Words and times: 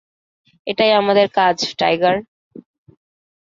এটাই 0.67 0.91
আমাদের 1.01 1.27
কাজ, 1.37 1.57
টাইগার! 1.79 2.15